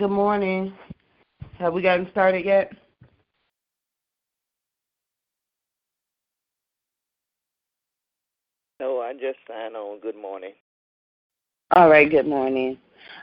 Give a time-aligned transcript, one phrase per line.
[0.00, 0.72] Good morning.
[1.58, 2.72] Have we gotten started yet?
[8.78, 9.98] No, I just signed on.
[9.98, 10.52] Good morning.
[11.72, 12.78] All right, good morning.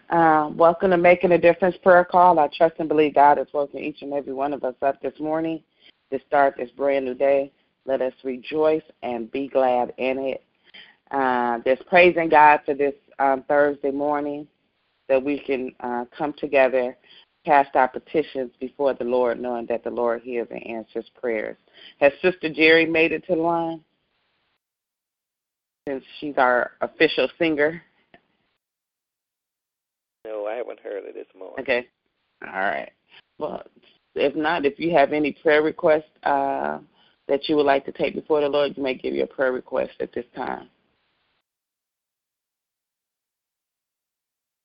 [0.09, 2.39] Uh, welcome to Making a Difference prayer call.
[2.39, 5.17] I trust and believe God is woken each and every one of us up this
[5.17, 5.63] morning
[6.11, 7.53] to start this brand new day.
[7.85, 10.43] Let us rejoice and be glad in it.
[11.09, 14.45] Uh, just praising God for this um, Thursday morning
[15.09, 16.97] that we can uh, come together,
[17.45, 21.57] cast our petitions before the Lord, knowing that the Lord hears and answers prayers.
[21.99, 23.81] Has Sister Jerry made it to the line?
[25.87, 27.81] Since she's our official singer.
[30.25, 31.57] No, I haven't heard it this morning.
[31.59, 31.87] Okay.
[32.43, 32.91] All right.
[33.37, 33.61] Well,
[34.15, 36.79] if not, if you have any prayer requests uh,
[37.27, 39.91] that you would like to take before the Lord, you may give your prayer request
[39.99, 40.69] at this time.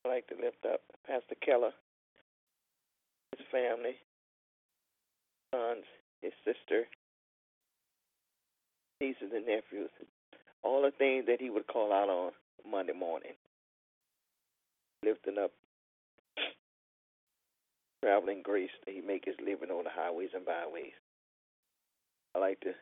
[0.11, 1.71] like to lift up Pastor Keller,
[3.31, 3.95] his family,
[5.55, 5.87] sons,
[6.21, 6.83] his sister,
[8.99, 9.89] nieces and nephews,
[10.63, 12.31] all the things that he would call out on
[12.69, 13.31] Monday morning.
[15.05, 15.51] Lifting up
[18.03, 20.91] traveling grace that he make his living on the highways and byways.
[22.35, 22.73] I like to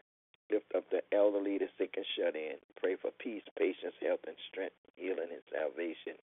[0.52, 2.57] lift up the elderly, the sick and shut in.
[2.81, 6.17] Pray for peace, patience, health, and strength, healing and salvation.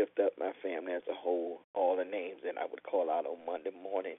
[0.00, 3.26] Lift up my family as a whole, all the names that I would call out
[3.26, 4.16] on Monday morning.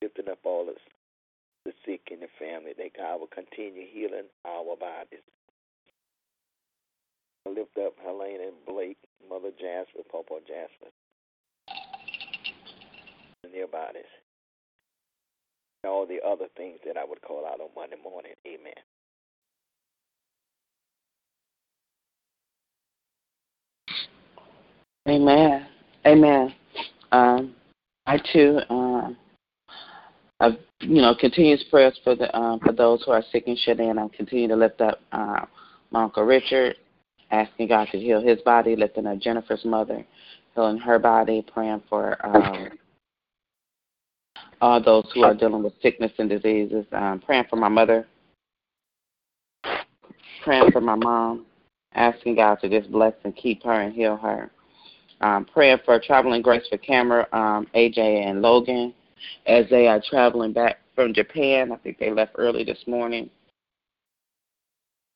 [0.00, 0.72] Lifting up all the,
[1.66, 5.20] the sick in the family, that God will continue healing our bodies.
[7.44, 8.96] I lift up Helene and Blake,
[9.28, 10.88] Mother Jasper, Papa Jasper,
[13.44, 14.08] and their bodies.
[15.84, 18.32] And all the other things that I would call out on Monday morning.
[18.46, 18.80] Amen.
[25.08, 25.66] Amen.
[26.06, 26.54] Amen.
[27.12, 27.54] Um,
[28.06, 29.16] I too, um,
[30.38, 33.80] I, you know, continuous prayers for the um, for those who are sick and shut
[33.80, 33.98] in.
[33.98, 35.46] I continue to lift up uh,
[35.90, 36.76] my uncle Richard,
[37.30, 40.04] asking God to heal his body, lifting up Jennifer's mother,
[40.54, 42.68] healing her body, praying for um,
[44.60, 48.06] all those who are dealing with sickness and diseases, um, praying for my mother,
[50.44, 51.46] praying for my mom,
[51.94, 54.50] asking God to just bless and keep her and heal her.
[55.20, 58.94] Um, praying for traveling grace for Cameron, um, AJ, and Logan
[59.46, 61.72] as they are traveling back from Japan.
[61.72, 63.28] I think they left early this morning.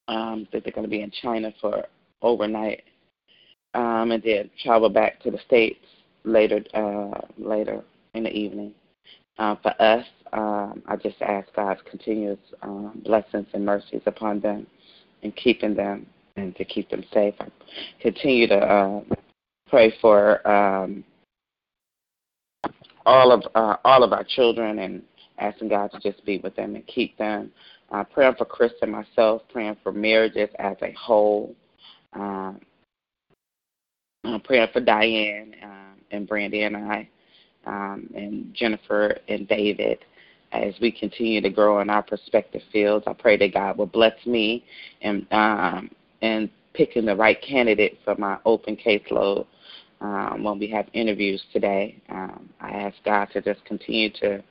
[0.08, 1.84] Um, think they're going to be in China for
[2.20, 2.82] overnight,
[3.74, 5.78] um, and then travel back to the states
[6.24, 7.82] later uh, later
[8.14, 8.74] in the evening.
[9.38, 14.66] Uh, for us, um, I just ask God's continuous um, blessings and mercies upon them
[15.22, 17.34] and keeping them and to keep them safe.
[17.40, 17.48] I
[18.00, 19.00] continue to uh,
[19.72, 21.02] pray for um,
[23.06, 25.02] all of uh, all of our children and
[25.38, 27.50] asking God to just be with them and keep them.
[27.90, 31.56] Uh, praying for Chris and myself, praying for marriages as a whole.
[32.12, 32.60] Um,
[34.44, 37.08] praying for Diane um, and Brandy and I,
[37.64, 40.04] um, and Jennifer and David
[40.52, 43.04] as we continue to grow in our prospective fields.
[43.06, 44.66] I pray that God will bless me
[45.00, 45.90] and um,
[46.20, 49.46] and picking the right candidate for my open caseload
[50.02, 52.02] um, when we have interviews today.
[52.08, 54.42] Um, I ask God to just continue to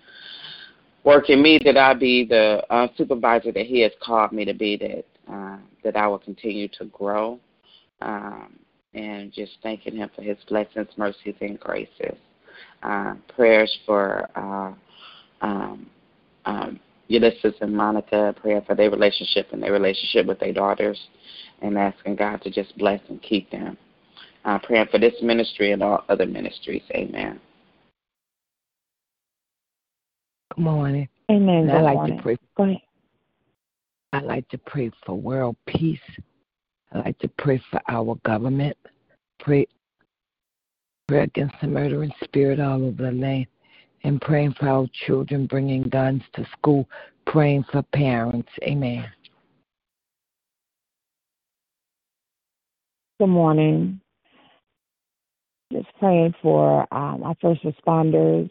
[1.03, 4.53] work in me that I be the uh, supervisor that He has called me to
[4.53, 7.39] be, that uh, that I will continue to grow,
[8.01, 8.57] um,
[8.93, 12.17] and just thanking Him for His blessings, mercies, and graces.
[12.83, 14.73] Uh, prayers for uh,
[15.45, 15.87] um,
[16.45, 20.99] um, Ulysses and Monica, prayer for their relationship and their relationship with their daughters,
[21.61, 23.77] and asking God to just bless and keep them.
[24.43, 26.81] Uh, praying for this ministry and all other ministries.
[26.95, 27.39] Amen.
[30.55, 31.07] Good morning.
[31.29, 31.69] Amen.
[31.69, 32.17] I like morning.
[32.17, 32.37] to pray.
[32.57, 32.77] Go ahead.
[34.13, 35.99] I like to pray for world peace.
[36.91, 38.75] I like to pray for our government.
[39.39, 39.67] Pray,
[41.07, 43.47] pray against the murdering spirit all over the land,
[44.03, 46.89] and praying for our children bringing guns to school.
[47.27, 48.49] Praying for parents.
[48.63, 49.05] Amen.
[53.19, 54.01] Good morning.
[55.71, 58.49] Just praying for um, our first responders,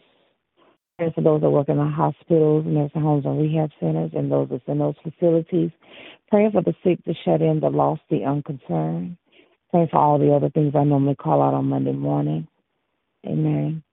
[0.97, 4.47] praying for those that work in the hospitals, nursing homes, and rehab centers, and those
[4.49, 5.71] that's in those facilities.
[6.29, 9.17] Praying for the sick, the shut in, the lost, the unconcerned.
[9.71, 12.47] Praying for all the other things I normally call out on Monday morning.
[13.25, 13.83] Amen.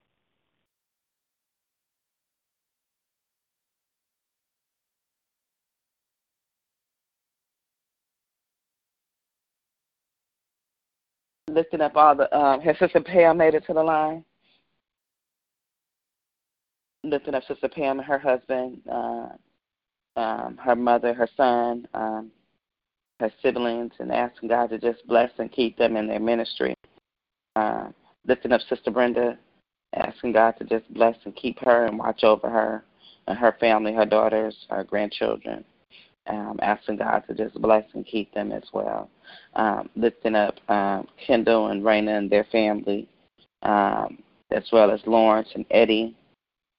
[11.59, 14.25] Lifting up all the um has Sister Pam made it to the line?
[17.03, 19.29] Lifting up Sister Pam and her husband, uh,
[20.17, 22.31] um, her mother, her son, um,
[23.19, 26.75] her siblings, and asking God to just bless and keep them in their ministry.
[27.57, 27.89] Uh,
[28.27, 29.37] lifting up Sister Brenda,
[29.95, 32.85] asking God to just bless and keep her and watch over her
[33.27, 35.65] and her family, her daughters, her grandchildren
[36.29, 39.11] um, asking God to just bless and keep them as well.
[39.55, 43.09] Um, lifting up um, Kendall and Raina and their family,
[43.63, 44.19] um,
[44.51, 46.17] as well as Lawrence and Eddie,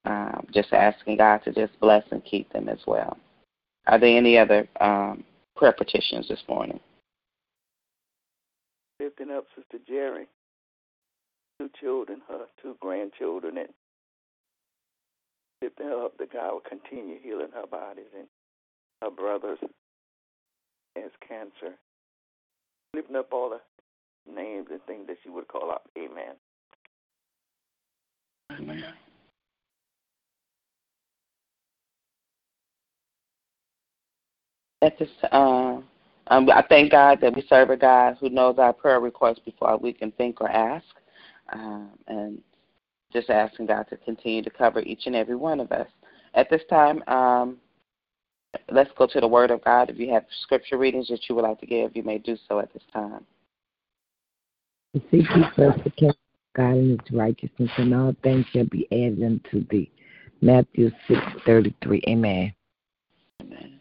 [0.04, 3.16] um, just asking God to just bless and keep them as well.
[3.86, 5.24] Are there any other um,
[5.56, 6.80] prayer petitions this morning?
[9.00, 10.26] Lifting up Sister Jerry,
[11.58, 13.68] two children, her two grandchildren, and
[15.62, 18.28] lifting her up that God will continue healing her bodies and
[19.02, 19.58] her brothers
[20.96, 21.76] has cancer.
[22.94, 25.82] Lifting up all the names and things that she would call out.
[25.96, 26.34] Amen.
[28.50, 28.84] Amen.
[34.82, 35.78] At this, uh,
[36.28, 39.76] um, I thank God that we serve a God who knows our prayer requests before
[39.76, 40.86] we can think or ask,
[41.52, 42.38] um, and
[43.12, 45.86] just asking God to continue to cover each and every one of us.
[46.34, 47.58] At this time, um,
[48.70, 49.90] let's go to the Word of God.
[49.90, 52.60] If you have scripture readings that you would like to give, you may do so
[52.60, 53.24] at this time.
[54.94, 58.86] Seek ye first the kingdom of God and His righteousness, and all things shall be
[58.90, 59.90] added unto thee.
[60.40, 62.02] Matthew six thirty three.
[62.08, 62.52] Amen.
[63.40, 63.80] Amen.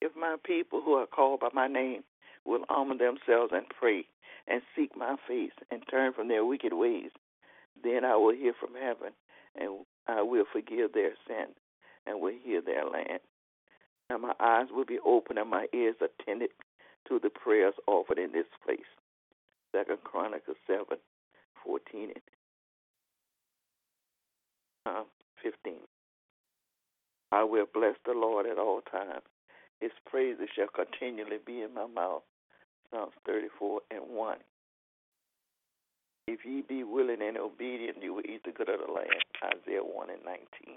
[0.00, 2.02] If my people who are called by my name
[2.46, 4.06] will humble themselves and pray
[4.46, 7.10] and seek my face and turn from their wicked ways,
[7.82, 9.12] then I will hear from heaven,
[9.54, 11.48] and I will forgive their sin,
[12.06, 13.20] and will heal their land.
[14.10, 16.50] And my eyes will be open, and my ears attended
[17.08, 18.80] to the prayers offered in this place.
[19.74, 20.98] Second Chronicles seven,
[21.64, 22.22] fourteen and
[24.86, 25.02] uh,
[25.42, 25.80] fifteen.
[27.30, 29.24] I will bless the Lord at all times.
[29.80, 32.22] His praises shall continually be in my mouth.
[32.90, 34.36] Psalms 34 and 1.
[36.28, 39.24] If ye be willing and obedient, you will eat the good of the land.
[39.42, 40.76] Isaiah 1 and 19.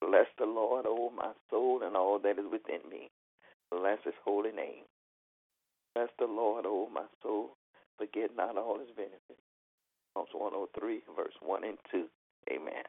[0.00, 3.10] Bless the Lord, O my soul, and all that is within me.
[3.70, 4.90] Bless his holy name.
[5.94, 7.54] Bless the Lord, O my soul.
[7.96, 9.46] Forget not all his benefits.
[10.14, 12.04] Psalms 103, verse 1 and 2.
[12.50, 12.82] Amen.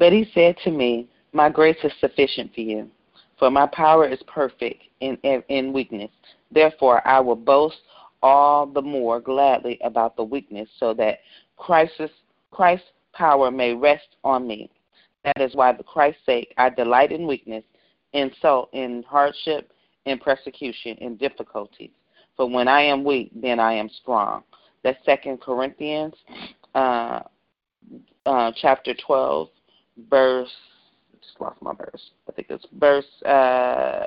[0.00, 2.90] But he said to me, My grace is sufficient for you,
[3.38, 5.18] for my power is perfect in,
[5.48, 6.10] in, weakness.
[6.50, 7.76] Therefore, I will boast
[8.22, 11.18] all the more gladly about the weakness, so that
[11.58, 12.10] Christ's,
[12.50, 14.70] Christ's power may rest on me.
[15.24, 17.64] That is why, for Christ's sake, I delight in weakness,
[18.14, 19.70] insult, in hardship,
[20.06, 21.90] in persecution, in difficulties.
[22.38, 24.44] For when I am weak, then I am strong.
[24.82, 26.14] That's Second Corinthians,
[26.74, 27.20] uh,
[28.24, 29.48] uh, chapter twelve,
[30.08, 30.50] verse.
[31.20, 32.10] Just lost my verse.
[32.28, 34.02] I think it's verse uh,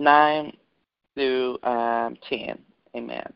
[0.00, 0.52] nine
[1.14, 2.58] through um, ten.
[2.96, 3.32] Amen.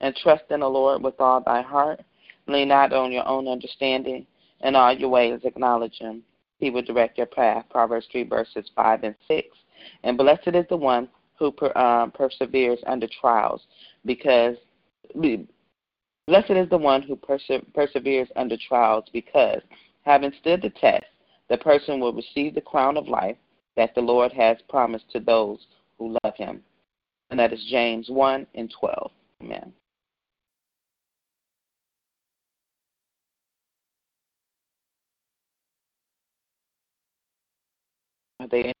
[0.00, 2.00] And trust in the Lord with all thy heart.
[2.46, 4.26] Lean not on your own understanding.
[4.62, 6.22] In all your ways acknowledge him.
[6.58, 7.66] He will direct your path.
[7.70, 9.46] Proverbs 3, verses 5 and 6.
[10.04, 13.60] And blessed is the one who per, um, perseveres under trials,
[14.06, 14.56] because
[16.26, 19.60] blessed is the one who perse- perseveres under trials, because
[20.02, 21.04] having stood the test,
[21.48, 23.36] the person will receive the crown of life
[23.76, 25.66] that the Lord has promised to those
[25.98, 26.62] who love him.
[27.30, 29.10] And that is James 1 and 12.
[29.42, 29.72] Amen.
[38.40, 38.72] Are they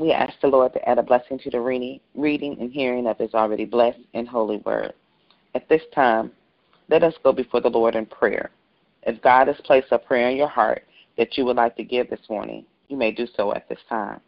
[0.00, 3.34] We ask the Lord to add a blessing to the reading, and hearing of His
[3.34, 4.94] already blessed and holy word.
[5.54, 6.32] At this time,
[6.88, 8.50] let us go before the Lord in prayer.
[9.02, 10.84] If God has placed a prayer in your heart
[11.18, 14.22] that you would like to give this morning, you may do so at this time.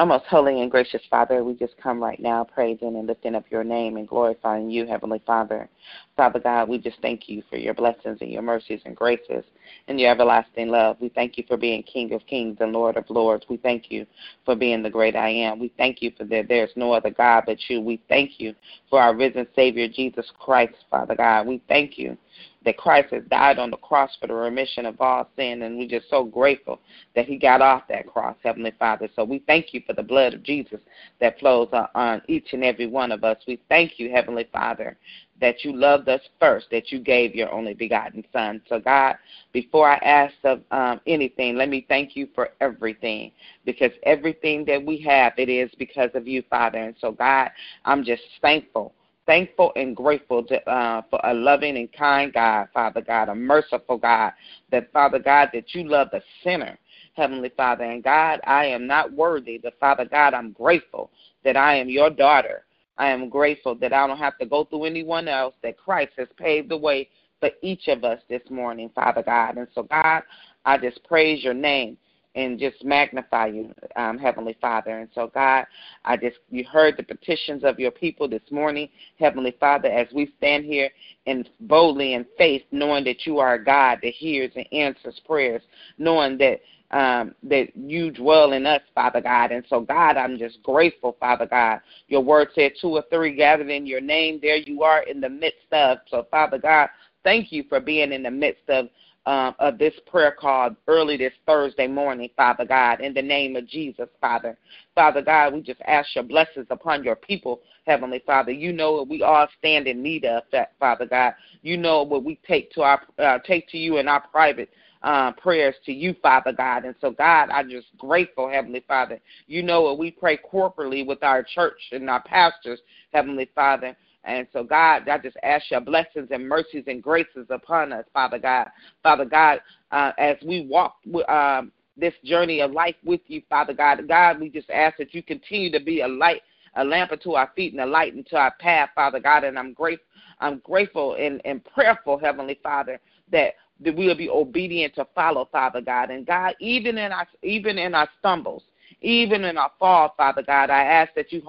[0.00, 3.44] Our most holy and gracious Father, we just come right now praising and lifting up
[3.48, 5.68] your name and glorifying you, Heavenly Father.
[6.16, 9.44] Father God, we just thank you for your blessings and your mercies and graces
[9.86, 10.96] and your everlasting love.
[10.98, 13.44] We thank you for being King of kings and Lord of lords.
[13.48, 14.04] We thank you
[14.44, 15.60] for being the great I am.
[15.60, 17.80] We thank you for that there's no other God but you.
[17.80, 18.52] We thank you
[18.90, 21.46] for our risen Savior, Jesus Christ, Father God.
[21.46, 22.18] We thank you
[22.64, 25.88] that Christ has died on the cross for the remission of all sin, and we're
[25.88, 26.80] just so grateful
[27.14, 29.08] that He got off that cross, Heavenly Father.
[29.14, 30.80] So we thank you for the blood of Jesus
[31.20, 33.38] that flows on each and every one of us.
[33.46, 34.96] We thank you, Heavenly Father,
[35.40, 38.62] that you loved us first, that you gave your only begotten Son.
[38.68, 39.16] So, God,
[39.52, 43.32] before I ask of um, anything, let me thank you for everything,
[43.64, 46.78] because everything that we have, it is because of you, Father.
[46.78, 47.50] And so, God,
[47.84, 48.94] I'm just thankful
[49.26, 53.96] thankful and grateful to, uh, for a loving and kind God, Father God, a merciful
[53.96, 54.32] God,
[54.70, 56.78] that, Father God, that you love the sinner,
[57.14, 57.84] Heavenly Father.
[57.84, 61.10] And God, I am not worthy, but Father God, I'm grateful
[61.44, 62.64] that I am your daughter.
[62.96, 66.28] I am grateful that I don't have to go through anyone else, that Christ has
[66.36, 67.08] paved the way
[67.40, 69.56] for each of us this morning, Father God.
[69.56, 70.22] And so, God,
[70.64, 71.98] I just praise your name
[72.34, 74.98] and just magnify you, um, Heavenly Father.
[74.98, 75.66] And so, God,
[76.04, 78.88] I just you heard the petitions of your people this morning,
[79.18, 80.90] Heavenly Father, as we stand here
[81.26, 85.62] and boldly in faith, knowing that you are a God that hears and answers prayers,
[85.98, 86.60] knowing that
[86.90, 89.50] um, that you dwell in us, Father God.
[89.50, 91.80] And so, God, I'm just grateful, Father God.
[92.06, 95.28] Your word said two or three gathered in your name, there you are in the
[95.28, 95.98] midst of.
[96.08, 96.88] So, Father God,
[97.24, 98.88] thank you for being in the midst of
[99.26, 103.66] um, of this prayer call early this Thursday morning, Father God, in the name of
[103.66, 104.56] Jesus, Father.
[104.94, 108.52] Father God, we just ask your blessings upon your people, Heavenly Father.
[108.52, 111.34] You know what we all stand in need of, that, Father God.
[111.62, 114.70] You know what we take to our uh, take to you in our private
[115.02, 116.84] uh, prayers to you, Father God.
[116.84, 119.20] And so, God, I'm just grateful, Heavenly Father.
[119.46, 122.80] You know what we pray corporately with our church and our pastors,
[123.12, 123.96] Heavenly Father.
[124.24, 128.38] And so, God, I just ask your blessings and mercies and graces upon us, Father
[128.38, 128.68] God.
[129.02, 130.96] Father God, uh, as we walk
[131.28, 135.22] um, this journey of life with you, Father God, God, we just ask that you
[135.22, 136.40] continue to be a light,
[136.76, 139.44] a lamp unto our feet and a light into our path, Father God.
[139.44, 140.06] And I'm grateful,
[140.40, 142.98] I'm grateful and, and prayerful, Heavenly Father,
[143.30, 146.10] that that we will be obedient to follow, Father God.
[146.10, 148.62] And God, even in our even in our stumbles,
[149.00, 151.42] even in our fall, Father God, I ask that you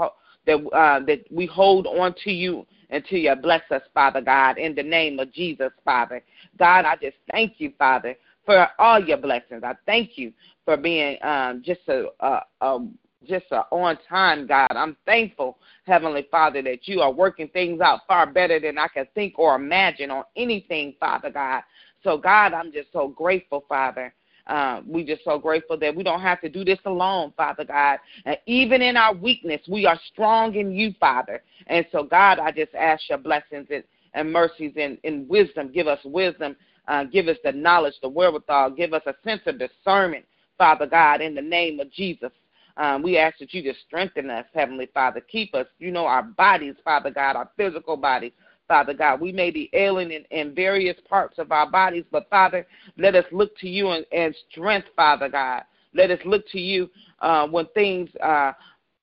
[0.46, 4.76] that uh, that we hold on to you until you bless us, Father God, in
[4.76, 6.24] the name of Jesus, Father.
[6.58, 9.64] God, I just thank you, Father, for all your blessings.
[9.64, 10.32] I thank you
[10.64, 12.88] for being um, just a, a, a
[13.28, 14.72] just a on time God.
[14.72, 19.08] I'm thankful, Heavenly Father, that you are working things out far better than I can
[19.16, 21.64] think or imagine on anything, Father God.
[22.04, 24.14] So God, I'm just so grateful, Father.
[24.48, 28.00] Uh, we just so grateful that we don't have to do this alone, Father God.
[28.26, 31.42] And even in our weakness, we are strong in you, Father.
[31.68, 33.84] And so, God, I just ask your blessings and,
[34.14, 35.72] and mercies and, and wisdom.
[35.72, 36.56] Give us wisdom.
[36.88, 38.72] Uh, give us the knowledge, the wherewithal.
[38.72, 40.26] Give us a sense of discernment,
[40.58, 42.32] Father God, in the name of Jesus.
[42.78, 45.22] Um, we ask that you just strengthen us, Heavenly Father.
[45.22, 48.34] Keep us, you know, our bodies, Father God, our physical bodies.
[48.68, 49.22] Father God.
[49.22, 52.66] We may be ailing in, in various parts of our bodies, but Father,
[52.98, 55.64] let us look to you and, strength, Father God.
[55.94, 58.52] Let us look to you uh, when things uh,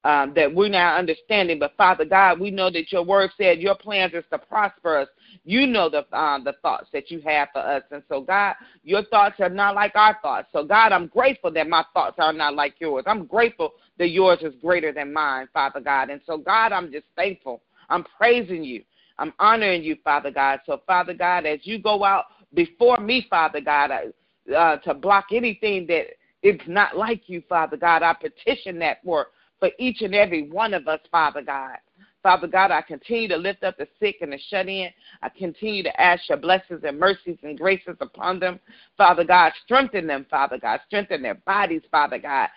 [0.04, 1.58] um, that we're not understanding.
[1.58, 5.08] But Father God, we know that your word said your plans is to prosper us.
[5.44, 9.04] You know the um, the thoughts that you have for us, and so God, your
[9.04, 10.48] thoughts are not like our thoughts.
[10.52, 13.04] So God, I'm grateful that my thoughts are not like yours.
[13.06, 16.10] I'm grateful that yours is greater than mine, Father God.
[16.10, 17.62] And so God, I'm just thankful.
[17.88, 18.82] I'm praising you.
[19.18, 20.60] I'm honoring you, Father God.
[20.66, 23.90] So, Father God, as you go out before me, Father God,
[24.54, 26.06] uh, to block anything that
[26.42, 29.28] is not like you, Father God, I petition that for,
[29.60, 31.76] for each and every one of us, Father God.
[32.22, 34.90] Father God, I continue to lift up the sick and the shut in.
[35.22, 38.60] I continue to ask your blessings and mercies and graces upon them.
[38.96, 40.80] Father God, strengthen them, Father God.
[40.86, 42.48] Strengthen their bodies, Father God.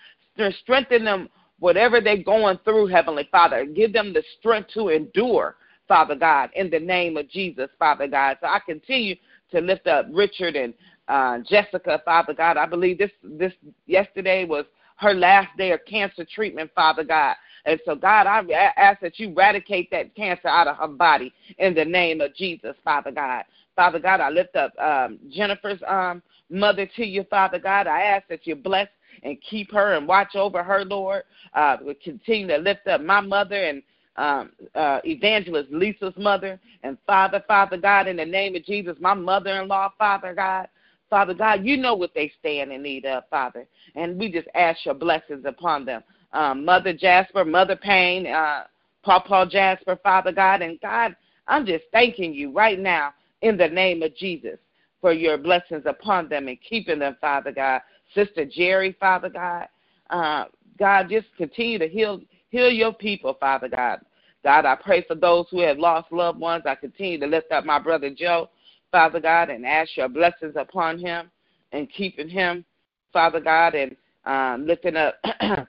[0.62, 3.66] Strengthen them, whatever they're going through, Heavenly Father.
[3.66, 5.56] Give them the strength to endure.
[5.88, 8.38] Father God, in the name of Jesus, Father God.
[8.42, 9.16] So I continue
[9.52, 10.74] to lift up Richard and
[11.08, 12.58] uh, Jessica, Father God.
[12.58, 13.54] I believe this this
[13.86, 14.66] yesterday was
[14.98, 17.36] her last day of cancer treatment, Father God.
[17.66, 18.42] And so, God, I
[18.78, 22.76] ask that you eradicate that cancer out of her body in the name of Jesus,
[22.84, 23.44] Father God.
[23.76, 27.88] Father God, I lift up um, Jennifer's um, mother to you, Father God.
[27.88, 28.88] I ask that you bless
[29.24, 31.24] and keep her and watch over her, Lord.
[31.54, 33.82] Uh, we continue to lift up my mother and
[34.18, 36.60] um, uh, Evangelist Lisa's mother.
[36.84, 40.68] And Father, Father God, in the name of Jesus, my mother in law, Father God.
[41.10, 43.68] Father God, you know what they stand in need of, Father.
[43.96, 46.04] And we just ask your blessings upon them.
[46.34, 48.64] Um, Mother Jasper, Mother Payne, uh,
[49.04, 50.62] Papa Jasper, Father God.
[50.62, 51.16] And God,
[51.48, 54.58] I'm just thanking you right now in the name of Jesus
[55.00, 57.82] for your blessings upon them and keeping them, Father God.
[58.16, 59.68] Sister Jerry, Father God.
[60.10, 60.46] Uh,
[60.80, 62.22] God, just continue to heal
[62.56, 64.00] heal your people, Father God.
[64.44, 66.64] God, I pray for those who have lost loved ones.
[66.66, 68.50] I continue to lift up my brother Joe,
[68.92, 71.30] Father God, and ask your blessings upon him
[71.74, 72.64] and keeping him,
[73.12, 75.16] Father God, and um, lifting up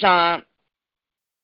[0.00, 0.42] Sean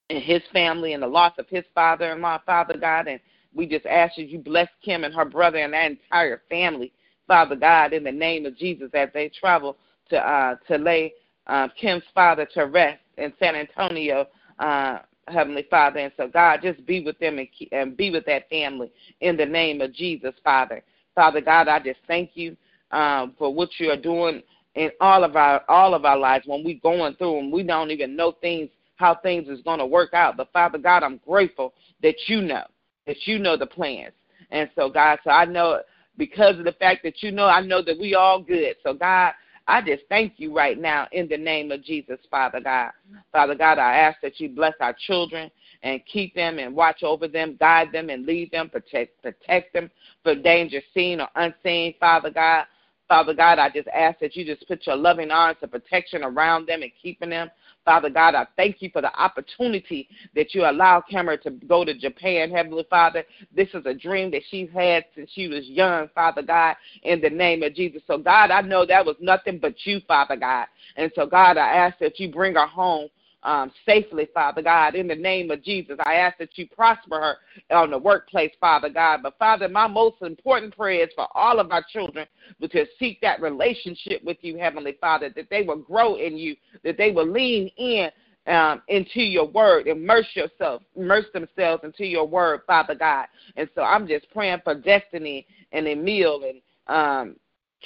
[0.09, 3.07] and his family and the loss of his father and law, Father God.
[3.07, 3.21] And
[3.55, 6.93] we just ask that you bless Kim and her brother and that entire family,
[7.29, 9.77] Father God, in the name of Jesus, as they travel
[10.09, 11.13] to uh, to lay
[11.47, 14.27] uh, Kim's father to rest in San Antonio,
[14.61, 15.99] uh, Heavenly Father.
[15.99, 18.91] And so, God, just be with them and, and be with that family
[19.21, 20.83] in the name of Jesus, Father.
[21.15, 22.57] Father God, I just thank you
[22.93, 24.43] um, for what you are doing
[24.77, 27.91] in all of our all of our lives when we're going through and we don't
[27.91, 30.37] even know things how things is going to work out.
[30.37, 32.65] But Father God, I'm grateful that you know
[33.07, 34.13] that you know the plans.
[34.51, 35.81] And so God, so I know
[36.17, 38.77] because of the fact that you know, I know that we all good.
[38.85, 39.33] So God,
[39.71, 42.91] I just thank you right now in the name of Jesus, Father God.
[43.31, 45.49] Father God, I ask that you bless our children
[45.85, 49.89] and keep them and watch over them, guide them and lead them, protect protect them
[50.25, 52.65] from danger seen or unseen, Father God.
[53.09, 56.67] Father God, I just ask that you just put your loving arms of protection around
[56.67, 57.49] them and keeping them.
[57.85, 61.95] Father God, I thank you for the opportunity that you allow Cameron to go to
[61.95, 63.25] Japan, Heavenly Father.
[63.55, 67.31] This is a dream that she's had since she was young, Father God, in the
[67.31, 68.03] name of Jesus.
[68.07, 70.67] So, God, I know that was nothing but you, Father God.
[70.97, 73.09] And so, God, I ask that you bring her home
[73.43, 75.97] um, safely, Father God, in the name of Jesus.
[76.05, 79.21] I ask that you prosper her on the workplace, Father God.
[79.23, 82.27] But Father, my most important prayer is for all of our children
[82.61, 86.97] to seek that relationship with you, Heavenly Father, that they will grow in you, that
[86.99, 88.11] they will lean in
[88.47, 93.27] um, into your word, immerse yourself, immerse themselves into your word, Father God.
[93.57, 97.37] And so I'm just praying for Destiny and Emil and um,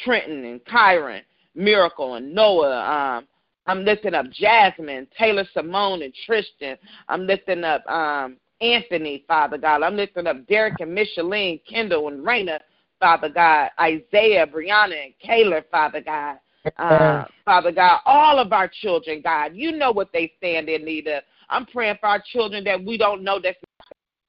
[0.02, 1.22] Trenton and Kyron,
[1.54, 3.26] Miracle and Noah, um,
[3.66, 6.76] I'm lifting up Jasmine, Taylor Simone, and Tristan.
[7.08, 9.82] I'm lifting up um, Anthony, Father God.
[9.82, 12.58] I'm lifting up Derek and Micheline, Kendall and Raina,
[13.00, 13.70] Father God.
[13.80, 16.38] Isaiah, Brianna, and Kayla, Father God.
[16.78, 21.06] Uh, Father God, all of our children, God, you know what they stand in need
[21.08, 21.22] of.
[21.50, 23.58] I'm praying for our children that we don't know that's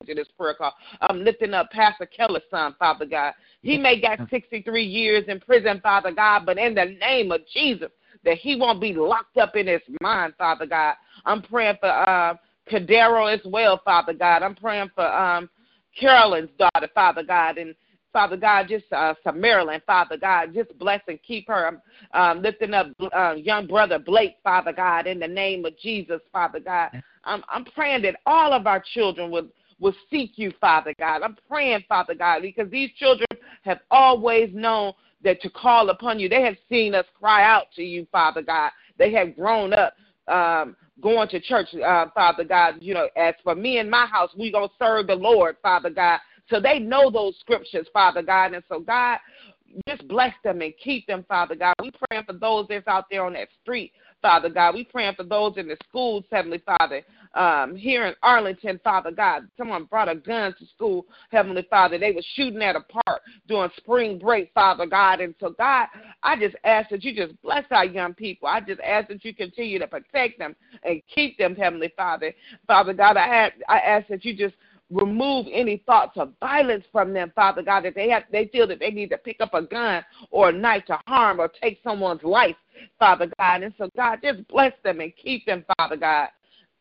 [0.07, 0.73] in this prayer call.
[1.01, 3.33] I'm lifting up Pastor Keller's son, Father God.
[3.61, 7.89] He may got 63 years in prison, Father God, but in the name of Jesus,
[8.25, 10.95] that he won't be locked up in his mind, Father God.
[11.25, 12.35] I'm praying for uh,
[12.69, 14.43] Cadero as well, Father God.
[14.43, 15.49] I'm praying for um,
[15.99, 17.75] Carolyn's daughter, Father God, and
[18.11, 21.67] Father God, just uh, Marilyn, Father God, just bless and keep her.
[21.67, 26.21] I'm um, lifting up uh, young brother Blake, Father God, in the name of Jesus,
[26.31, 26.91] Father God.
[27.25, 31.21] I'm, I'm praying that all of our children would will seek you, Father God.
[31.21, 33.27] I'm praying, Father God, because these children
[33.65, 36.29] have always known that to call upon you.
[36.29, 38.71] They have seen us cry out to you, Father God.
[38.97, 39.93] They have grown up
[40.27, 42.75] um, going to church, uh, Father God.
[42.79, 46.19] You know, as for me and my house, we gonna serve the Lord, Father God.
[46.49, 48.53] So they know those scriptures, Father God.
[48.53, 49.17] And so God,
[49.87, 51.73] just bless them and keep them, Father God.
[51.81, 54.75] We praying for those that's out there on that street, Father God.
[54.75, 57.03] We praying for those in the schools, Heavenly Father
[57.35, 59.47] um, here in Arlington, Father God.
[59.57, 61.97] Someone brought a gun to school, Heavenly Father.
[61.97, 65.19] They were shooting at a park during spring break, Father God.
[65.19, 65.87] And so, God,
[66.23, 68.47] I just ask that you just bless our young people.
[68.47, 72.33] I just ask that you continue to protect them and keep them, Heavenly Father.
[72.67, 74.55] Father God, I, ask, I ask that you just
[74.91, 78.79] remove any thoughts of violence from them, Father God, that they have they feel that
[78.79, 82.23] they need to pick up a gun or a knife to harm or take someone's
[82.23, 82.55] life,
[82.99, 83.63] Father God.
[83.63, 86.29] And so God, just bless them and keep them, Father God.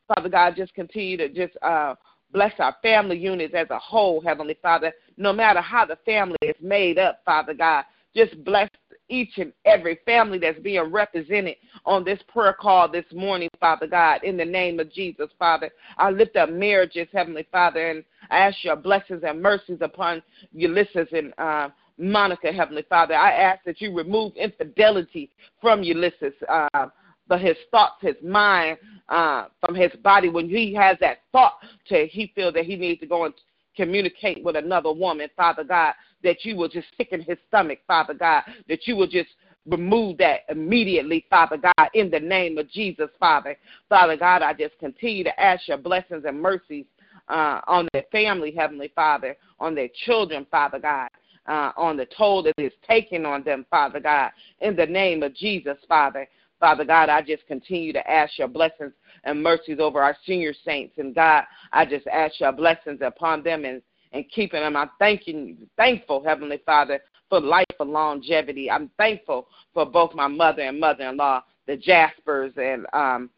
[0.08, 1.94] Father God, just continue to just uh,
[2.32, 6.56] bless our family units as a whole, Heavenly Father, no matter how the family is
[6.60, 7.84] made up, Father God.
[8.14, 8.68] Just bless
[9.08, 14.22] each and every family that's being represented on this prayer call this morning, Father God,
[14.24, 15.70] in the name of Jesus, Father.
[15.98, 21.08] I lift up marriages, Heavenly Father, and I ask your blessings and mercies upon Ulysses
[21.12, 23.14] and uh, Monica, Heavenly Father.
[23.14, 26.34] I ask that you remove infidelity from Ulysses.
[26.48, 26.86] Uh,
[27.26, 31.58] but his thoughts, his mind, uh, from his body, when he has that thought
[31.88, 33.34] to he feel that he needs to go and
[33.76, 38.42] communicate with another woman, Father God, that you will just sicken his stomach, Father God,
[38.68, 39.30] that you will just
[39.66, 43.56] remove that immediately, Father God, in the name of Jesus, Father.
[43.88, 46.84] Father God, I just continue to ask your blessings and mercies
[47.28, 51.08] uh, on their family, Heavenly Father, on their children, Father God.
[51.46, 54.30] Uh, on the toll that is taken on them, Father God,
[54.62, 56.26] in the name of Jesus, Father.
[56.64, 60.94] Father God, I just continue to ask your blessings and mercies over our senior saints.
[60.96, 64.74] And God, I just ask your blessings upon them and, and keeping them.
[64.74, 68.70] I'm thanking, thankful, Heavenly Father, for life and longevity.
[68.70, 73.28] I'm thankful for both my mother and mother in law, the Jaspers and um,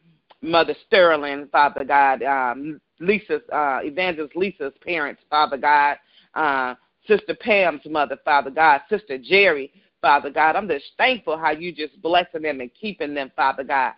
[0.40, 5.96] Mother Sterling, Father God, um, Lisa's, uh, Evangelist Lisa's parents, Father God,
[6.34, 6.76] uh,
[7.08, 10.56] Sister Pam's mother, Father God, Sister Jerry, Father God.
[10.56, 13.92] I'm just thankful how you just blessing them and keeping them, Father God,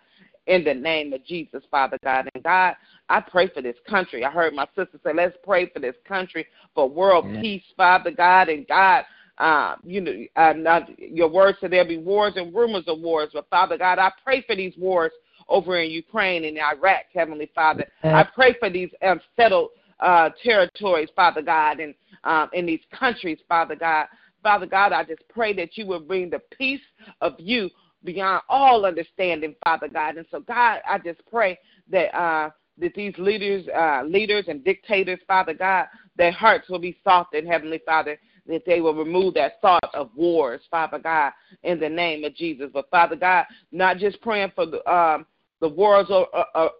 [0.47, 2.29] in the name of Jesus, Father God.
[2.33, 2.75] And God,
[3.09, 4.25] I pray for this country.
[4.25, 8.49] I heard my sister say, let's pray for this country for world peace, Father God.
[8.49, 9.05] And God,
[9.37, 13.29] uh, you know, uh, not, your word said there'll be wars and rumors of wars.
[13.33, 15.11] But Father God, I pray for these wars
[15.47, 17.85] over in Ukraine and Iraq, Heavenly Father.
[18.03, 23.75] I pray for these unsettled uh, territories, Father God, and um, in these countries, Father
[23.75, 24.07] God.
[24.43, 26.81] Father God, I just pray that you will bring the peace
[27.21, 27.69] of you
[28.03, 30.17] beyond all understanding, Father God.
[30.17, 31.57] And so, God, I just pray
[31.91, 36.97] that uh, that these leaders, uh, leaders and dictators, Father God, their hearts will be
[37.03, 41.89] softened, Heavenly Father, that they will remove that thought of wars, Father God, in the
[41.89, 42.69] name of Jesus.
[42.73, 45.25] But Father God, not just praying for the um,
[45.61, 46.07] the wars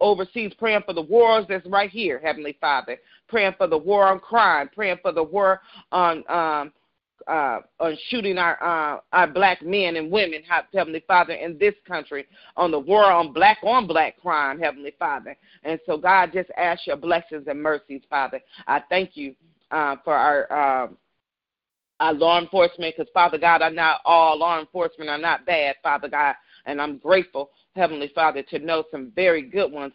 [0.00, 2.96] overseas, praying for the wars that's right here, Heavenly Father,
[3.28, 5.60] praying for the war on crime, praying for the war
[5.92, 6.72] on um,
[7.30, 10.42] uh, on shooting our uh, our black men and women,
[10.74, 15.36] Heavenly Father, in this country, on the war on black on black crime, Heavenly Father.
[15.62, 18.40] And so, God, just ask your blessings and mercies, Father.
[18.66, 19.34] I thank you
[19.70, 20.52] uh, for our.
[20.52, 20.88] Uh,
[22.00, 26.08] our law enforcement, because Father God, are not all law enforcement are not bad, Father
[26.08, 29.92] God, and I'm grateful, Heavenly Father, to know some very good ones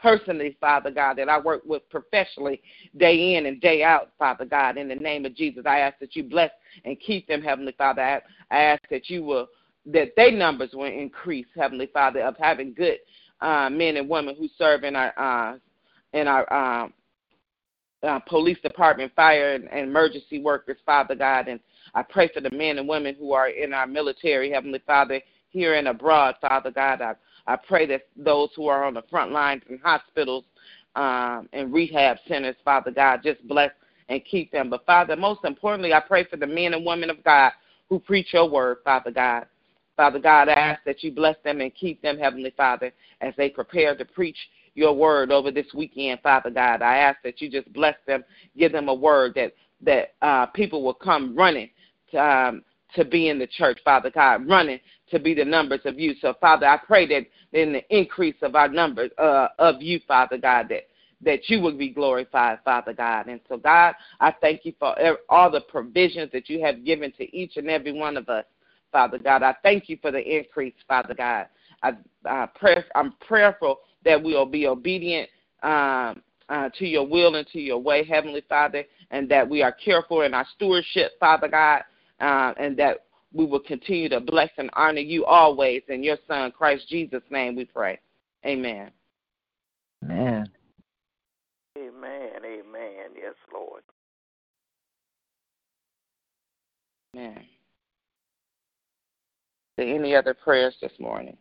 [0.00, 2.62] personally, Father God, that I work with professionally
[2.96, 4.76] day in and day out, Father God.
[4.76, 6.50] In the name of Jesus, I ask that you bless
[6.84, 8.02] and keep them, Heavenly Father.
[8.50, 9.48] I, ask that you will,
[9.86, 12.98] that their numbers will increase, Heavenly Father, of having good
[13.40, 15.58] uh, men and women who serve in our uh,
[16.14, 16.92] in our um,
[18.02, 21.48] uh, police department, fire and, and emergency workers, Father God.
[21.48, 21.60] And
[21.94, 25.74] I pray for the men and women who are in our military, Heavenly Father, here
[25.74, 27.00] and abroad, Father God.
[27.00, 27.14] I,
[27.48, 30.44] I pray that those who are on the front lines in hospitals
[30.94, 33.70] um, and rehab centers, Father God, just bless
[34.10, 34.68] and keep them.
[34.70, 37.52] But Father, most importantly, I pray for the men and women of God
[37.88, 39.46] who preach your word, Father God.
[39.96, 43.48] Father God, I ask that you bless them and keep them, Heavenly Father, as they
[43.48, 44.36] prepare to preach
[44.74, 46.82] your word over this weekend, Father God.
[46.82, 48.22] I ask that you just bless them,
[48.56, 51.70] give them a word that that uh, people will come running
[52.10, 52.62] to, um,
[52.94, 56.14] to be in the church, Father God, running to be the numbers of you.
[56.20, 57.26] So, Father, I pray that
[57.58, 60.88] in the increase of our numbers uh, of you, Father God, that
[61.20, 63.26] that you would be glorified, Father God.
[63.26, 64.94] And so, God, I thank you for
[65.28, 68.44] all the provisions that you have given to each and every one of us,
[68.92, 69.42] Father God.
[69.42, 71.46] I thank you for the increase, Father God.
[71.82, 71.92] I,
[72.24, 75.28] I pray, I'm prayerful that we will be obedient
[75.62, 79.72] um, uh, to your will and to your way, Heavenly Father, and that we are
[79.72, 81.82] careful in our stewardship, Father God,
[82.20, 85.82] uh, and that we will continue to bless and honor you always.
[85.88, 87.98] In your Son, Christ Jesus' name, we pray.
[88.46, 88.90] Amen.
[90.04, 90.48] Amen.
[91.76, 92.30] Amen.
[92.44, 93.10] Amen.
[93.16, 93.82] Yes, Lord.
[97.16, 97.44] Amen.
[99.78, 101.36] Any other prayers this morning?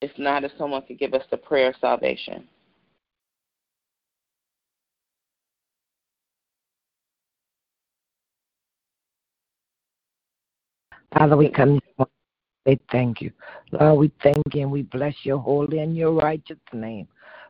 [0.00, 2.48] If not, if someone could give us the prayer of salvation.
[11.16, 11.80] Father, we come
[12.66, 13.30] say thank you.
[13.72, 17.08] Lord, we thank you and we bless your holy and your righteous name.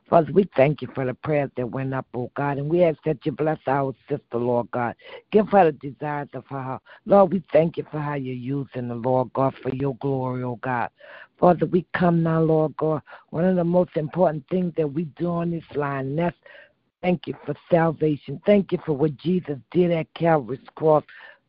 [0.09, 2.99] Father, we thank you for the prayers that went up, oh God, and we ask
[3.05, 4.95] that you bless our sister, Lord God.
[5.33, 6.83] Give her the desires of her heart.
[7.07, 10.61] Lord, we thank you for how you're using the Lord God for your glory, oh
[10.63, 10.91] God.
[11.41, 13.03] Father, we come now, Lord God.
[13.31, 16.37] One of the most important things that we do on this line, and that's
[17.03, 18.41] thank you for salvation.
[18.47, 21.03] Thank you for what Jesus did at Calvary's cross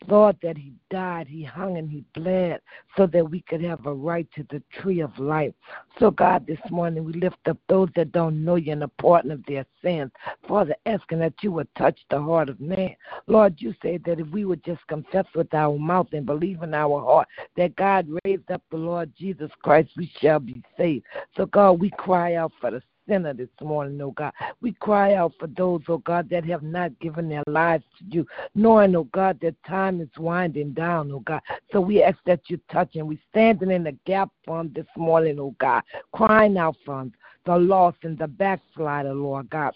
[0.07, 2.61] Lord, that he died, he hung and he bled
[2.95, 5.53] so that we could have a right to the tree of life.
[5.99, 9.31] So, God, this morning we lift up those that don't know you and the pardon
[9.31, 10.11] of their sins.
[10.47, 12.95] Father, asking that you would touch the heart of man.
[13.27, 16.73] Lord, you say that if we would just confess with our mouth and believe in
[16.73, 21.05] our heart that God raised up the Lord Jesus Christ, we shall be saved.
[21.35, 24.33] So, God, we cry out for the sinner this morning, oh God.
[24.61, 28.27] We cry out for those, oh God, that have not given their lives to you,
[28.55, 31.41] knowing, oh God, that time is winding down, oh God.
[31.71, 34.87] So we ask that you touch and we standing in the gap for them this
[34.95, 37.13] morning, oh God, crying out for them,
[37.45, 39.73] the lost and the backslider, Lord God.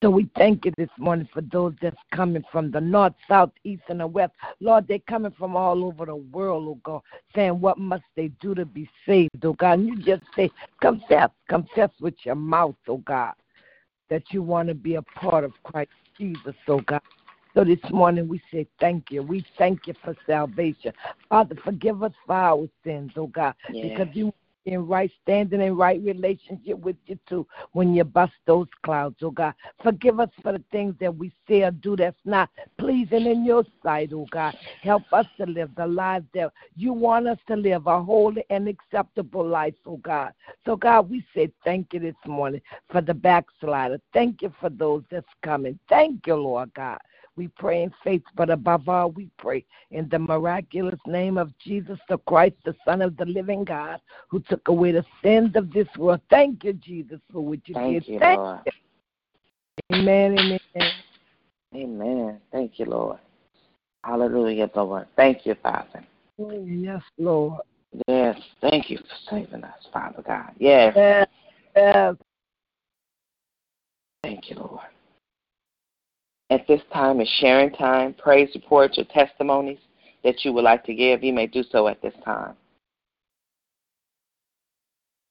[0.00, 3.82] So we thank you this morning for those that's coming from the north, south, east,
[3.88, 4.32] and the west.
[4.60, 7.02] Lord, they're coming from all over the world, oh God,
[7.34, 9.80] saying, What must they do to be saved, oh God?
[9.80, 13.34] And you just say, Confess, confess with your mouth, oh God,
[14.08, 17.02] that you want to be a part of Christ Jesus, oh God.
[17.54, 19.24] So this morning we say thank you.
[19.24, 20.92] We thank you for salvation.
[21.28, 23.82] Father, forgive us for our sins, oh God, Yeah.
[23.82, 24.32] because you
[24.68, 29.30] in right standing in right relationship with you too when you bust those clouds, oh
[29.30, 29.54] God.
[29.82, 33.64] Forgive us for the things that we say or do that's not pleasing in your
[33.82, 34.54] sight, oh God.
[34.82, 38.68] Help us to live the lives that you want us to live, a holy and
[38.68, 40.32] acceptable life, oh God.
[40.64, 44.00] So God, we say thank you this morning for the backslider.
[44.12, 45.78] Thank you for those that's coming.
[45.88, 46.98] Thank you, Lord God.
[47.38, 51.96] We pray in faith, but above all, we pray in the miraculous name of Jesus
[52.08, 55.86] the Christ, the Son of the living God, who took away the sins of this
[55.96, 56.20] world.
[56.30, 58.14] Thank you, Jesus, for what you Thank did.
[58.14, 58.60] you, Thank Lord.
[58.66, 58.72] you.
[59.94, 60.92] Amen, amen.
[61.76, 62.40] Amen.
[62.50, 63.20] Thank you, Lord.
[64.02, 65.06] Hallelujah, Lord.
[65.14, 66.04] Thank you, Father.
[66.40, 67.60] Oh, Yes, Lord.
[68.08, 70.50] Yes, thank you for saving us, Father God.
[70.58, 71.28] Yes, Yes,
[71.76, 72.16] yes.
[74.24, 74.80] thank you, Lord.
[76.50, 79.78] At this time is sharing time, praise reports, or testimonies
[80.24, 81.22] that you would like to give.
[81.22, 82.54] You may do so at this time.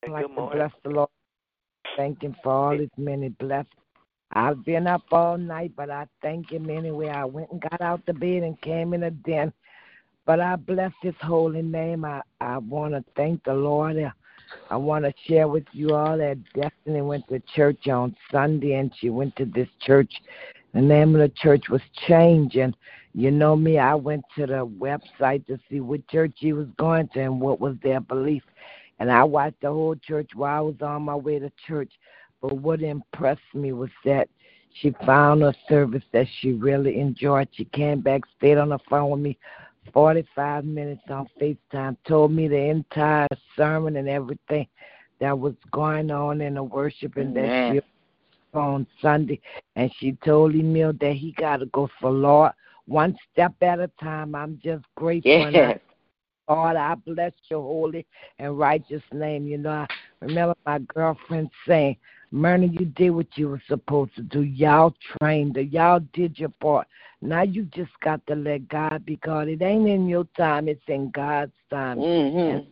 [0.03, 1.09] I'd like to bless the Lord.
[1.95, 3.73] Thank Him for all His many blessings.
[4.33, 7.09] I've been up all night, but I thank Him anyway.
[7.09, 9.51] I went and got out the bed and came in the den.
[10.27, 12.05] But I bless His holy name.
[12.05, 13.97] I, I want to thank the Lord.
[13.97, 14.11] Uh,
[14.69, 18.91] I want to share with you all that Destiny went to church on Sunday, and
[18.99, 20.13] she went to this church.
[20.73, 22.73] The name of the church was changing.
[23.13, 27.07] You know me, I went to the website to see what church she was going
[27.09, 28.43] to and what was their belief.
[28.99, 31.91] And I watched the whole church while I was on my way to church.
[32.41, 34.29] But what impressed me was that
[34.73, 37.47] she found a service that she really enjoyed.
[37.51, 39.37] She came back, stayed on the phone with me
[39.93, 44.67] 45 minutes on FaceTime, told me the entire sermon and everything
[45.19, 47.81] that was going on in the worship and that she
[48.53, 49.39] on Sunday.
[49.75, 52.51] And she told Emil that he got to go for Lord
[52.87, 54.33] one step at a time.
[54.33, 55.51] I'm just grateful.
[55.51, 55.79] Yes.
[56.49, 58.05] Lord, I bless your holy
[58.39, 59.47] and righteous name.
[59.47, 59.87] You know, I
[60.21, 61.97] remember my girlfriend saying,
[62.31, 64.41] Myrna, you did what you were supposed to do.
[64.41, 65.61] Y'all trained her.
[65.61, 66.87] Y'all did your part.
[67.21, 69.47] Now you just got to let God be God.
[69.49, 71.97] It ain't in your time, it's in God's time.
[71.97, 72.69] Mm-hmm.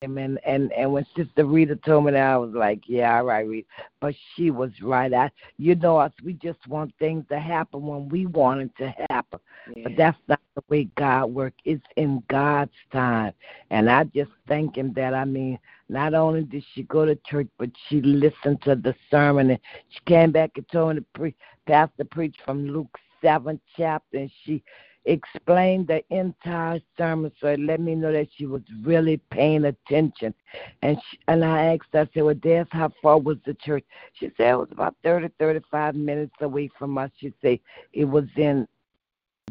[0.00, 3.44] And and and when Sister Rita told me that, I was like, yeah, all right,
[3.44, 3.66] Rita.
[4.00, 5.12] But she was right.
[5.12, 6.12] I, you know us.
[6.22, 9.40] We just want things to happen when we want it to happen.
[9.82, 11.56] But that's not the way God works.
[11.64, 13.32] It's in God's time.
[13.70, 15.58] And I just thank Him that, I mean,
[15.88, 19.50] not only did she go to church, but she listened to the sermon.
[19.50, 21.34] And she came back and told the pre-
[21.66, 24.18] pastor preach from Luke 7th chapter.
[24.18, 24.62] And she
[25.08, 27.32] explained the entire sermon.
[27.40, 30.34] So it let me know that she was really paying attention.
[30.82, 33.84] And she, and I asked her, I said, well, Des, how far was the church?
[34.12, 37.10] She said it was about 30, 35 minutes away from us.
[37.18, 37.58] She said
[37.92, 38.68] it was in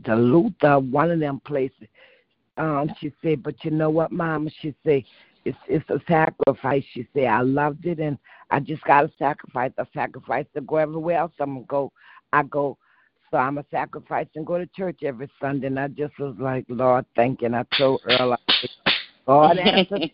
[0.04, 1.88] Duluth, one of them places.
[2.58, 4.50] Um, she said, but you know what, Mama?
[4.62, 5.04] She said,
[5.46, 6.84] it's it's a sacrifice.
[6.94, 8.18] She said, I loved it, and
[8.52, 9.72] I just got to sacrifice.
[9.78, 11.92] I sacrifice to go everywhere else I'm gonna go.
[12.34, 12.78] I go,
[13.32, 15.68] so I'm a sacrifice and go to church every Sunday.
[15.68, 17.48] And I just was like, Lord, thank you.
[17.48, 18.70] And I told Earl, I said,
[19.26, 20.12] God answered.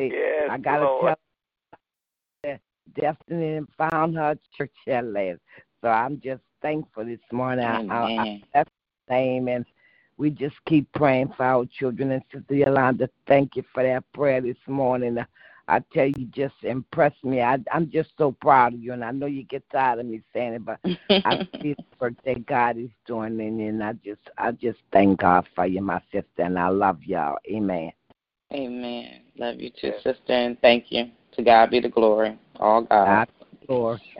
[0.00, 1.02] Yes, I gotta Lord.
[1.02, 1.16] tell
[2.42, 2.60] that
[2.94, 5.38] Destiny and found her church at last.
[5.80, 7.64] So I'm just thankful this morning.
[7.64, 8.70] I, I, I that's
[9.08, 9.64] the name and
[10.16, 14.40] we just keep praying for our children and Sister Yolanda, thank you for that prayer
[14.40, 15.18] this morning.
[15.66, 17.40] I tell you, just impressed me.
[17.40, 20.20] I, I'm just so proud of you, and I know you get tired of me
[20.32, 20.78] saying it, but
[21.24, 24.78] I see the work that God is doing in you, and I just, I just
[24.92, 27.38] thank God for you, my sister, and I love y'all.
[27.50, 27.92] Amen.
[28.52, 29.22] Amen.
[29.38, 31.10] Love you too, sister, and thank you.
[31.36, 32.38] To God be the glory.
[32.60, 33.06] All God.
[33.06, 33.28] God,
[33.68, 34.00] Lord.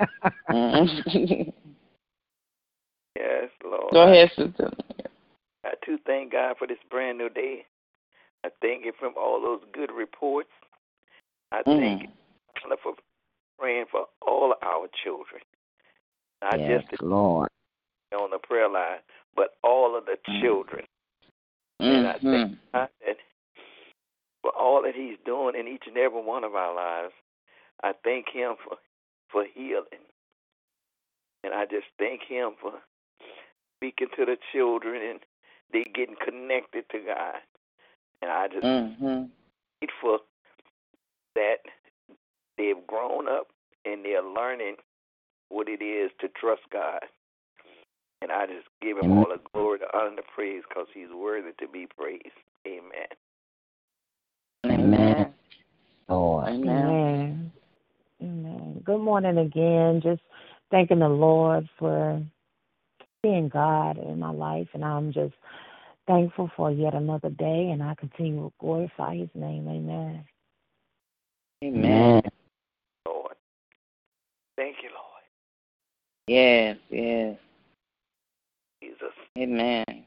[0.51, 1.53] Mhm.
[3.17, 3.93] Yes, Lord.
[3.93, 4.73] Go ahead, sister.
[5.65, 7.65] I too thank God for this brand new day.
[8.45, 10.51] I thank Him from all those good reports.
[11.55, 12.13] I thank Mm.
[12.63, 12.95] Him for
[13.59, 15.41] praying for all our children,
[16.43, 17.49] not yes, just the Lord.
[18.13, 19.01] on the prayer line,
[19.35, 20.87] but all of the children.
[21.81, 22.21] And I Mhm.
[22.21, 23.19] thank God that
[24.43, 27.15] for all that He's doing in each and every one of our lives.
[27.83, 28.79] I thank Him for
[29.29, 30.07] for healing,
[31.43, 32.81] and I just thank Him for
[33.77, 35.25] speaking to the children and
[35.73, 37.43] they getting connected to God.
[38.23, 39.25] And I just mm-hmm.
[39.81, 40.25] grateful
[41.35, 41.59] that
[42.57, 43.49] they've grown up
[43.85, 44.77] and they're learning
[45.49, 47.01] what it is to trust God.
[48.23, 51.51] And I just give him all the glory, the honor, the praise because he's worthy
[51.61, 52.25] to be praised.
[52.67, 53.07] Amen.
[54.67, 55.35] Amen.
[56.09, 57.53] Oh, Amen.
[58.23, 58.81] Amen.
[58.85, 60.01] Good morning again.
[60.03, 60.23] Just
[60.71, 62.23] thanking the Lord for
[63.23, 65.35] being God in my life, and I'm just
[66.07, 69.69] thankful for yet another day, and I continue to glorify His name.
[69.69, 70.25] Amen.
[71.65, 72.21] Amen.
[73.07, 73.35] Lord.
[74.57, 75.23] Thank you, Lord.
[76.27, 77.39] Yes, yes.
[78.83, 79.13] Jesus.
[79.39, 80.05] Amen.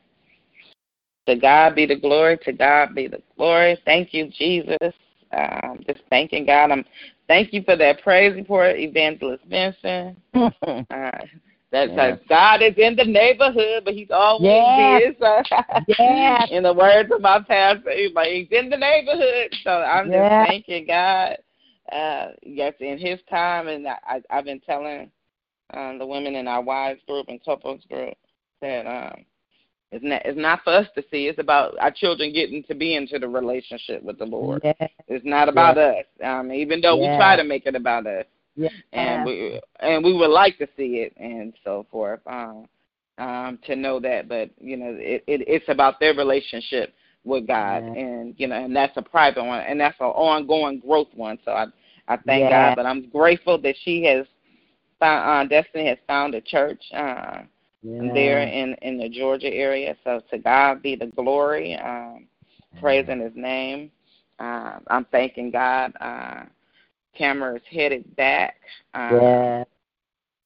[1.28, 2.38] To God be the glory.
[2.46, 3.78] To God be the glory.
[3.86, 4.93] Thank you, Jesus.
[5.32, 6.72] Um, just thanking God.
[6.72, 6.86] I'm
[7.28, 10.17] thank you for that praise report, Evangelist Vincent.
[10.36, 10.84] uh,
[11.72, 11.96] that's Yeah.
[11.96, 15.15] like God is in the neighborhood, but He's always Yes.
[15.15, 15.22] is.
[15.22, 15.43] Uh,
[15.88, 16.48] Yes.
[16.52, 19.54] in the words of my pastor, he's like He's in the neighborhood.
[19.63, 20.30] So I'm Yes.
[20.30, 21.38] just thanking God.
[21.91, 25.12] Uh, yes, in His time, and I, I, I've been telling
[25.73, 28.15] um, the women in our wives group and couples group
[28.62, 29.26] that um,
[29.91, 31.28] it's not it's not for us to see.
[31.28, 34.62] It's about our children getting to be into the relationship with the Lord.
[34.63, 34.89] Yes.
[35.08, 36.06] It's not about us.
[36.23, 38.26] Um, even though we try to make it about us,
[38.91, 42.19] and we and we would like to see it and so forth.
[42.28, 42.67] Um,
[43.17, 46.93] um, to know that, but you know, it, it it's about their relationship
[47.28, 47.98] with God, Yes.
[47.98, 51.38] and you know, and that's a private one, and that's an ongoing growth one.
[51.46, 51.66] So I
[52.08, 52.52] I thank Yes.
[52.52, 54.26] God, but I'm grateful that she has
[55.00, 56.82] found uh, Destiny has found a church.
[56.94, 57.42] Uh,
[57.84, 58.13] yes.
[58.13, 59.96] there in in the Georgia area.
[60.04, 61.76] So to God be the glory.
[61.76, 62.28] Um,
[62.80, 63.92] praising His name.
[64.40, 65.94] Uh, I'm thanking God.
[66.00, 66.44] Uh,
[67.16, 68.56] Cameron is headed back
[68.94, 69.68] uh, Yes.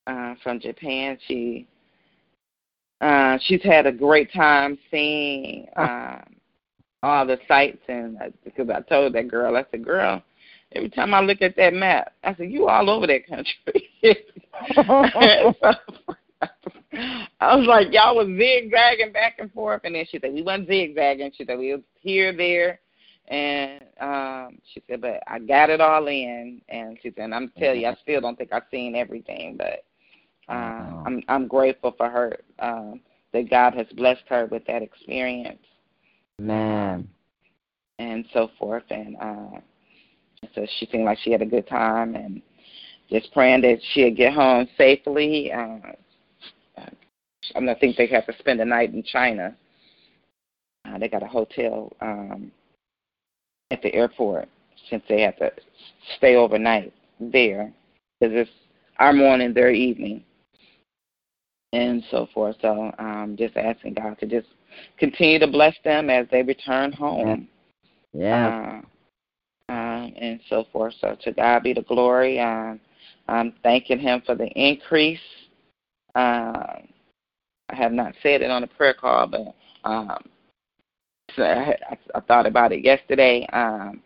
[0.07, 1.17] uh, from Japan.
[1.27, 1.67] She
[3.01, 6.23] uh, she's had a great time seeing um,
[7.03, 10.21] all the sights, and uh, because I told that girl, I said, "Girl,
[10.73, 13.89] every time I look at that map, I said, you all over that country."
[17.39, 20.67] I was like, y'all was zigzagging back and forth, and then she said we wasn't
[20.67, 21.31] zigzagging.
[21.35, 22.79] She said we was here, there,
[23.27, 27.51] and um, she said, but I got it all in, and she said, and I'm
[27.57, 29.83] tell you, I still don't think I've seen everything, but
[30.49, 33.01] uh, I'm I'm grateful for her um,
[33.33, 35.63] that God has blessed her with that experience
[36.39, 37.07] Man.
[37.99, 39.59] and so forth, and uh,
[40.55, 42.41] so she seemed like she had a good time, and
[43.09, 45.51] just praying that she'd get home safely.
[45.51, 45.77] Uh,
[47.55, 49.55] I don't think they have to spend the night in China.
[50.85, 52.51] Uh, they got a hotel um,
[53.71, 54.47] at the airport
[54.89, 55.51] since they have to
[56.17, 57.71] stay overnight there
[58.19, 58.51] because it's
[58.99, 60.23] our morning, their evening,
[61.73, 62.55] and so forth.
[62.61, 64.47] So um, just asking God to just
[64.97, 67.47] continue to bless them as they return home.
[68.13, 68.81] Yeah.
[69.69, 70.93] Uh, uh, and so forth.
[70.99, 72.39] So to God be the glory.
[72.39, 72.79] Um,
[73.27, 75.19] I'm thanking Him for the increase.
[76.13, 76.79] Uh,
[77.69, 79.55] I have not said it on the prayer call, but
[79.85, 80.29] um,
[81.35, 83.47] so I, I, I thought about it yesterday.
[83.53, 84.01] Um,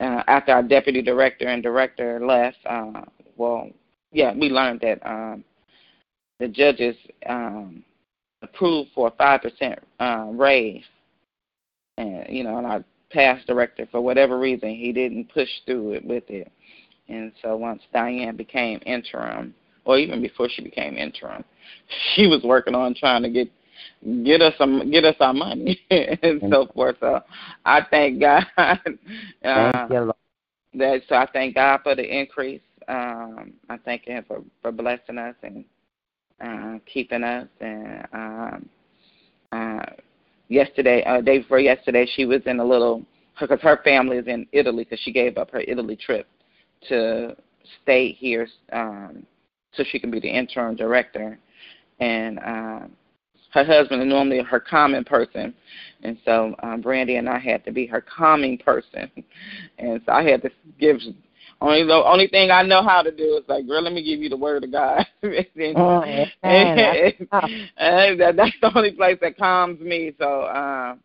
[0.00, 3.02] uh, after our deputy director and director left, uh,
[3.36, 3.70] well,
[4.12, 5.44] yeah, we learned that um,
[6.38, 6.96] the judges
[7.28, 7.84] um,
[8.48, 10.84] approved for a five percent uh, raise,
[11.98, 16.04] and you know, and our past director, for whatever reason, he didn't push through it
[16.04, 16.50] with it,
[17.08, 19.54] and so once Diane became interim,
[19.84, 21.44] or even before she became interim,
[22.14, 23.48] she was working on trying to get
[24.24, 26.96] get us some get us our money and so forth.
[27.00, 27.20] So
[27.64, 28.46] I thank God.
[28.56, 28.78] Uh,
[29.42, 30.12] Thank you,
[30.74, 32.60] that so I thank God for the increase.
[32.88, 35.64] Um, I thank Him for for blessing us and
[36.40, 37.48] uh, keeping us.
[37.60, 38.68] And um,
[39.52, 39.86] uh,
[40.48, 43.04] yesterday, uh, day before yesterday, she was in a little
[43.38, 46.26] because her family is in Italy because she gave up her Italy trip
[46.88, 47.36] to
[47.82, 49.26] stay here um,
[49.74, 51.38] so she can be the interim director.
[52.00, 52.92] And um,
[53.52, 55.54] her husband is normally her calming person,
[56.02, 59.10] and so um, Brandy and I had to be her calming person,
[59.78, 60.98] and so I had to give.
[61.66, 64.20] Only the only thing I know how to do is like, girl, let me give
[64.20, 65.04] you the word of God.
[65.22, 66.02] and, Oh,
[67.78, 68.20] and.
[68.20, 70.14] That, that's the only place that calms me.
[70.18, 71.00] So um,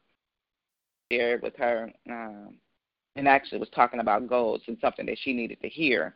[1.12, 2.56] shared with her, um,
[3.16, 6.14] and actually was talking about goals and something that she needed to hear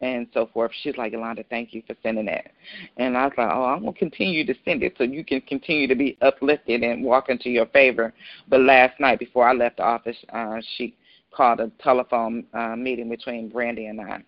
[0.00, 0.72] and so forth.
[0.82, 2.50] She's like, Yolanda, thank you for sending that.
[2.96, 5.40] And I was like, oh, I'm going to continue to send it so you can
[5.42, 8.12] continue to be uplifted and walk into your favor.
[8.48, 10.96] But last night before I left the office, uh, she
[11.36, 14.22] called a telephone uh, meeting between Brandy and I.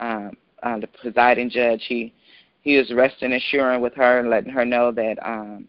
[0.00, 2.14] Um, uh, the presiding judge, he
[2.62, 5.68] he was resting and assuring with her and letting her know that um,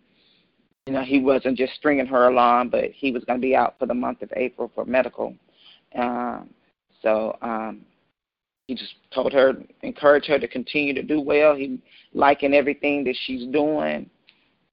[0.86, 3.76] you know he wasn't just stringing her along, but he was going to be out
[3.78, 5.36] for the month of April for medical.
[5.96, 6.50] Um,
[7.02, 7.82] so um,
[8.68, 11.56] he just told her, encouraged her to continue to do well.
[11.56, 11.80] He
[12.14, 14.10] liking everything that she's doing,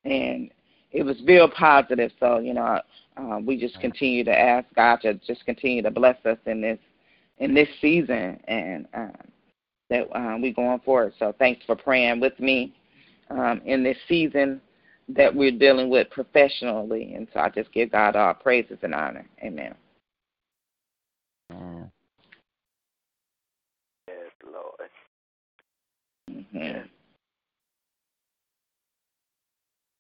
[0.04, 0.50] and
[0.94, 2.12] it was real positive.
[2.20, 2.80] So you know,
[3.16, 6.78] uh, we just continue to ask God to just continue to bless us in this
[7.38, 9.12] in this season, and um,
[9.90, 11.12] that um, we going forward.
[11.18, 12.72] So thanks for praying with me
[13.30, 14.60] um, in this season
[15.08, 17.12] that we're dealing with professionally.
[17.14, 19.26] And so I just give God all praises and honor.
[19.42, 19.74] Amen.
[24.08, 24.90] Yes, Lord.
[26.30, 26.86] Mm-hmm.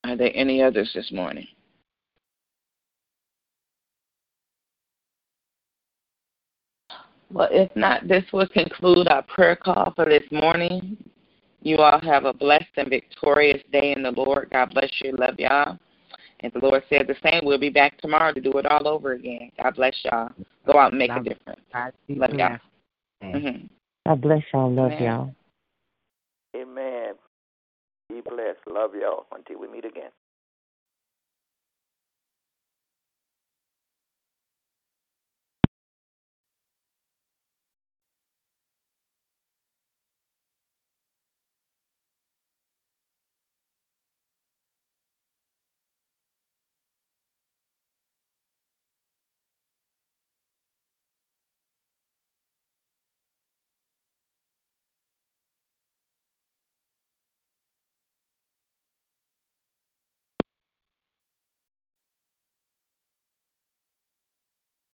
[0.04, 1.46] Are there any others this morning?
[7.32, 10.96] Well, if not, this will conclude our prayer call for this morning.
[11.62, 14.50] You all have a blessed and victorious day in the Lord.
[14.52, 15.16] God bless you.
[15.16, 15.78] Love y'all.
[16.40, 17.40] And the Lord said the same.
[17.44, 19.50] We'll be back tomorrow to do it all over again.
[19.60, 20.30] God bless y'all.
[20.70, 21.60] Go out and make a difference.
[22.08, 22.58] Love y'all.
[23.22, 23.66] Mm-hmm.
[24.06, 24.70] God bless y'all.
[24.70, 25.02] Love Amen.
[25.02, 25.34] y'all.
[28.24, 28.66] Blessed.
[28.66, 30.10] Love y'all until we meet again.